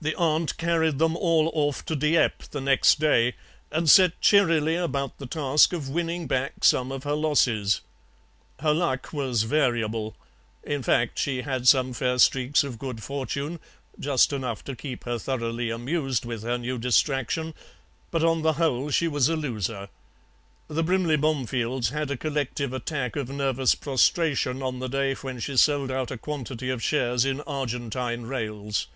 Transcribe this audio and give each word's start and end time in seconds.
"The 0.00 0.14
aunt 0.14 0.56
carried 0.58 1.00
them 1.00 1.16
all 1.16 1.50
off 1.54 1.84
to 1.86 1.96
Dieppe 1.96 2.44
the 2.52 2.60
next 2.60 3.00
day 3.00 3.34
and 3.72 3.90
set 3.90 4.20
cheerily 4.20 4.76
about 4.76 5.18
the 5.18 5.26
task 5.26 5.72
of 5.72 5.88
winning 5.88 6.28
back 6.28 6.62
some 6.62 6.92
of 6.92 7.02
her 7.02 7.14
losses. 7.16 7.80
Her 8.60 8.72
luck 8.72 9.12
was 9.12 9.42
variable; 9.42 10.16
in 10.62 10.84
fact, 10.84 11.18
she 11.18 11.42
had 11.42 11.66
some 11.66 11.92
fair 11.92 12.18
streaks 12.20 12.62
of 12.62 12.78
good 12.78 13.02
fortune, 13.02 13.58
just 13.98 14.32
enough 14.32 14.62
to 14.66 14.76
keep 14.76 15.02
her 15.02 15.18
thoroughly 15.18 15.68
amused 15.68 16.24
with 16.24 16.44
her 16.44 16.58
new 16.58 16.78
distraction; 16.78 17.52
but 18.12 18.22
on 18.22 18.42
the 18.42 18.52
whole 18.52 18.90
she 18.90 19.08
was 19.08 19.28
a 19.28 19.34
loser. 19.34 19.88
The 20.68 20.84
Brimley 20.84 21.16
Bomefields 21.16 21.88
had 21.88 22.08
a 22.12 22.16
collective 22.16 22.72
attack 22.72 23.16
of 23.16 23.28
nervous 23.30 23.74
prostration 23.74 24.62
on 24.62 24.78
the 24.78 24.88
day 24.88 25.14
when 25.14 25.40
she 25.40 25.56
sold 25.56 25.90
out 25.90 26.12
a 26.12 26.16
quantity 26.16 26.70
of 26.70 26.84
shares 26.84 27.24
in 27.24 27.40
Argentine 27.40 28.22
rails. 28.26 28.86